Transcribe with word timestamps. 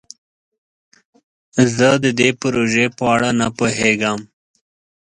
زه 1.75 1.89
د 2.03 2.05
دې 2.19 2.29
پروژې 2.41 2.85
په 2.97 3.03
اړه 3.13 3.29
نه 3.39 3.47
پوهیږم. 3.57 4.19